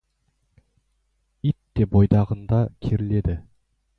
Ит 1.51 1.57
те 1.79 1.87
бойдағында 1.93 2.65
керіледі. 2.87 3.39